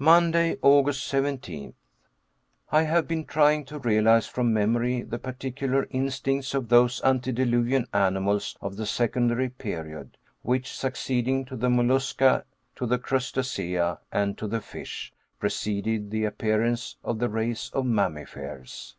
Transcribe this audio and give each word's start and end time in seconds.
Monday, 0.00 0.56
August 0.62 1.08
17th. 1.12 1.74
I 2.72 2.82
have 2.82 3.06
been 3.06 3.24
trying 3.24 3.64
to 3.66 3.78
realize 3.78 4.26
from 4.26 4.52
memory 4.52 5.02
the 5.02 5.20
particular 5.20 5.86
instincts 5.92 6.54
of 6.54 6.68
those 6.70 7.00
antediluvian 7.04 7.86
animals 7.94 8.56
of 8.60 8.74
the 8.74 8.84
secondary 8.84 9.48
period, 9.48 10.16
which 10.42 10.76
succeeding 10.76 11.44
to 11.44 11.54
the 11.54 11.70
mollusca, 11.70 12.46
to 12.74 12.84
the 12.84 12.98
crustacea, 12.98 14.00
and 14.10 14.36
to 14.38 14.48
the 14.48 14.60
fish, 14.60 15.12
preceded 15.38 16.10
the 16.10 16.24
appearance 16.24 16.96
of 17.04 17.20
the 17.20 17.28
race 17.28 17.70
of 17.72 17.86
mammifers. 17.86 18.96